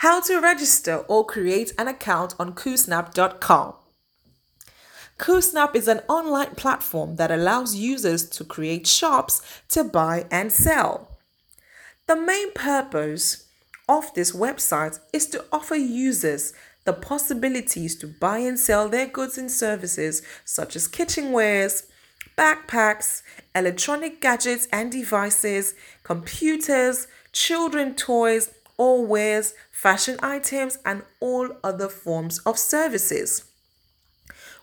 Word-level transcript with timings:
How 0.00 0.20
to 0.22 0.40
register 0.40 0.96
or 1.08 1.24
create 1.24 1.72
an 1.78 1.88
account 1.88 2.34
on 2.38 2.52
Coosnap.com. 2.52 3.74
Coosnap 5.18 5.74
is 5.74 5.88
an 5.88 6.00
online 6.06 6.54
platform 6.54 7.16
that 7.16 7.30
allows 7.30 7.74
users 7.74 8.28
to 8.28 8.44
create 8.44 8.86
shops 8.86 9.40
to 9.70 9.82
buy 9.82 10.26
and 10.30 10.52
sell. 10.52 11.16
The 12.06 12.16
main 12.16 12.52
purpose 12.52 13.46
of 13.88 14.12
this 14.12 14.32
website 14.32 14.98
is 15.14 15.26
to 15.28 15.44
offer 15.50 15.76
users 15.76 16.52
the 16.84 16.92
possibilities 16.92 17.96
to 17.96 18.06
buy 18.06 18.38
and 18.38 18.58
sell 18.58 18.90
their 18.90 19.06
goods 19.06 19.38
and 19.38 19.50
services 19.50 20.20
such 20.44 20.76
as 20.76 20.86
kitchenwares, 20.86 21.86
backpacks, 22.36 23.22
electronic 23.54 24.20
gadgets 24.20 24.68
and 24.70 24.92
devices, 24.92 25.74
computers, 26.02 27.06
children 27.32 27.94
toys, 27.94 28.52
or 28.78 29.04
wares, 29.04 29.54
fashion 29.70 30.18
items, 30.22 30.78
and 30.84 31.02
all 31.20 31.50
other 31.62 31.88
forms 31.88 32.38
of 32.40 32.58
services. 32.58 33.44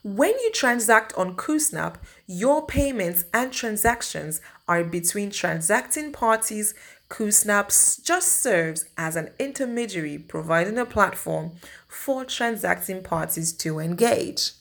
When 0.04 0.32
you 0.32 0.52
transact 0.52 1.14
on 1.16 1.38
Coosnap, 1.38 1.96
your 2.28 2.66
payments 2.66 3.24
and 3.34 3.54
transactions 3.54 4.42
are 4.68 4.84
between 4.84 5.32
transacting 5.32 6.12
parties. 6.12 6.74
Coosnap 7.10 8.04
just 8.04 8.42
serves 8.42 8.86
as 8.98 9.16
an 9.16 9.30
intermediary, 9.40 10.18
providing 10.18 10.78
a 10.78 10.86
platform 10.86 11.52
for 11.88 12.26
transacting 12.26 13.02
parties 13.02 13.54
to 13.54 13.80
engage. 13.80 14.52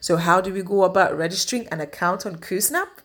So, 0.00 0.16
how 0.16 0.40
do 0.40 0.54
we 0.54 0.62
go 0.62 0.84
about 0.84 1.18
registering 1.18 1.68
an 1.68 1.80
account 1.80 2.24
on 2.24 2.36
Coosnap? 2.36 3.02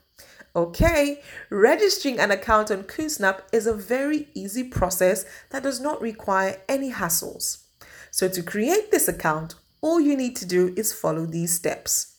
Okay, 0.55 1.19
registering 1.49 2.19
an 2.19 2.29
account 2.29 2.69
on 2.69 2.83
Coosnap 2.83 3.41
is 3.51 3.65
a 3.65 3.73
very 3.73 4.27
easy 4.35 4.63
process 4.63 5.25
that 5.49 5.63
does 5.63 5.79
not 5.79 5.99
require 5.99 6.61
any 6.69 6.91
hassles. 6.91 7.63
So, 8.11 8.27
to 8.27 8.43
create 8.43 8.91
this 8.91 9.07
account, 9.07 9.55
all 9.81 9.99
you 9.99 10.15
need 10.15 10.35
to 10.35 10.45
do 10.45 10.71
is 10.77 10.93
follow 10.93 11.25
these 11.25 11.53
steps. 11.53 12.17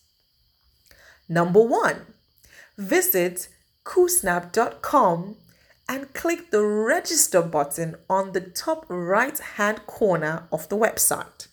Number 1.28 1.60
one, 1.60 2.06
visit 2.76 3.48
coosnap.com 3.84 5.36
and 5.88 6.12
click 6.12 6.50
the 6.50 6.62
register 6.62 7.40
button 7.40 7.94
on 8.10 8.32
the 8.32 8.40
top 8.40 8.84
right 8.88 9.38
hand 9.38 9.86
corner 9.86 10.48
of 10.50 10.68
the 10.68 10.76
website. 10.76 11.46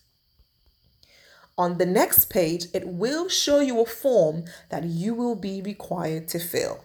On 1.58 1.78
the 1.78 1.86
next 1.86 2.30
page, 2.30 2.66
it 2.72 2.86
will 2.86 3.28
show 3.28 3.60
you 3.60 3.80
a 3.80 3.86
form 3.86 4.44
that 4.70 4.84
you 4.84 5.14
will 5.14 5.34
be 5.34 5.60
required 5.60 6.28
to 6.28 6.38
fill. 6.38 6.84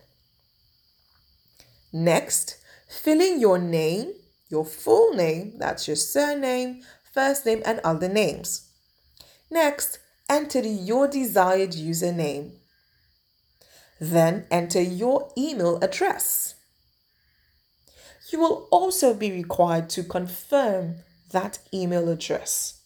Next, 1.94 2.58
fill 2.90 3.22
in 3.22 3.40
your 3.40 3.58
name, 3.58 4.14
your 4.50 4.66
full 4.66 5.14
name, 5.14 5.54
that's 5.58 5.88
your 5.88 5.95
surname, 5.95 6.82
first 7.14 7.45
name, 7.45 7.62
and 7.66 7.80
other 7.84 8.10
names. 8.10 8.70
Next, 9.50 10.00
enter 10.30 10.60
your 10.60 11.08
desired 11.08 11.72
username. 11.72 12.52
Then 14.00 14.45
enter 14.52 14.82
your 14.82 15.32
email 15.38 15.80
address. 15.82 16.56
You 18.30 18.40
will 18.40 18.68
also 18.70 19.14
be 19.14 19.32
required 19.32 19.90
to 19.92 20.04
confirm 20.04 20.98
that 21.32 21.60
email 21.73 22.10
address. 22.10 22.77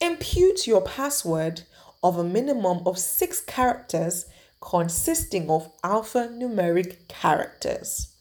Impute 0.00 0.66
your 0.66 0.82
password 0.82 1.62
of 2.02 2.18
a 2.18 2.24
minimum 2.24 2.86
of 2.86 2.98
six 2.98 3.40
characters 3.40 4.26
consisting 4.60 5.50
of 5.50 5.70
alphanumeric 5.82 7.08
characters. 7.08 8.12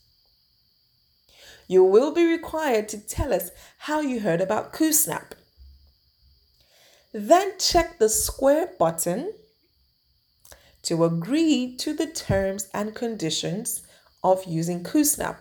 You 1.67 1.83
will 1.83 2.13
be 2.13 2.25
required 2.25 2.87
to 2.89 2.99
tell 2.99 3.33
us 3.33 3.49
how 3.79 4.01
you 4.01 4.19
heard 4.19 4.41
about 4.41 4.71
Coosnap. 4.71 5.31
Then 7.11 7.53
check 7.57 7.97
the 7.97 8.09
square 8.09 8.71
button 8.77 9.33
to 10.83 11.03
agree 11.03 11.75
to 11.77 11.93
the 11.93 12.07
terms 12.07 12.69
and 12.73 12.93
conditions 12.93 13.81
of 14.23 14.45
using 14.45 14.83
Coosnap. 14.83 15.39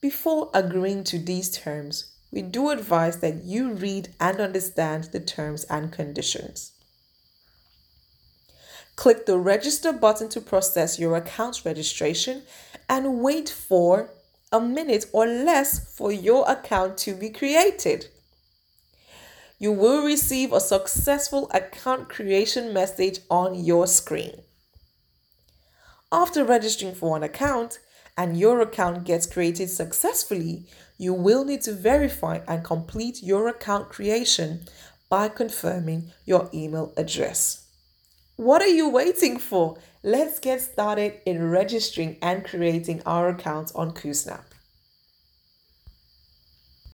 Before 0.00 0.50
agreeing 0.54 1.04
to 1.04 1.18
these 1.18 1.56
terms, 1.56 2.12
we 2.30 2.42
do 2.42 2.70
advise 2.70 3.18
that 3.18 3.44
you 3.44 3.72
read 3.72 4.08
and 4.20 4.40
understand 4.40 5.04
the 5.04 5.20
terms 5.20 5.64
and 5.64 5.92
conditions. 5.92 6.72
Click 8.96 9.26
the 9.26 9.38
register 9.38 9.92
button 9.92 10.28
to 10.28 10.40
process 10.40 10.98
your 10.98 11.16
account 11.16 11.62
registration 11.64 12.42
and 12.88 13.20
wait 13.20 13.48
for 13.48 14.10
a 14.52 14.60
minute 14.60 15.06
or 15.12 15.26
less 15.26 15.96
for 15.96 16.12
your 16.12 16.48
account 16.50 16.98
to 16.98 17.14
be 17.14 17.30
created. 17.30 18.06
You 19.58 19.72
will 19.72 20.04
receive 20.04 20.52
a 20.52 20.60
successful 20.60 21.50
account 21.52 22.08
creation 22.08 22.72
message 22.72 23.20
on 23.30 23.54
your 23.54 23.86
screen. 23.86 24.42
After 26.12 26.44
registering 26.44 26.94
for 26.94 27.16
an 27.16 27.22
account, 27.22 27.78
and 28.16 28.38
your 28.38 28.60
account 28.60 29.04
gets 29.04 29.26
created 29.26 29.70
successfully, 29.70 30.64
you 30.98 31.14
will 31.14 31.44
need 31.44 31.62
to 31.62 31.72
verify 31.72 32.40
and 32.46 32.64
complete 32.64 33.22
your 33.22 33.48
account 33.48 33.88
creation 33.88 34.62
by 35.08 35.28
confirming 35.28 36.12
your 36.24 36.48
email 36.52 36.92
address. 36.96 37.66
What 38.36 38.62
are 38.62 38.68
you 38.68 38.88
waiting 38.88 39.38
for? 39.38 39.76
Let's 40.02 40.38
get 40.38 40.62
started 40.62 41.20
in 41.26 41.50
registering 41.50 42.16
and 42.22 42.44
creating 42.44 43.02
our 43.04 43.28
accounts 43.28 43.72
on 43.72 43.92
Coosnap. 43.92 44.44